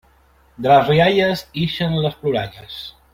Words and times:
De 0.65 0.71
les 0.71 0.87
rialles 0.91 1.43
ixen 1.67 1.99
les 2.07 2.17
ploralles. 2.25 2.81